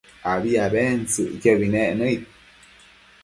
abi 0.33 0.51
abentsëcquiobi 0.65 1.67
nec 1.73 1.89
nëid 1.97 2.23